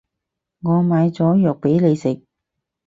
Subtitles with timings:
[0.63, 2.23] 我買咗藥畀你食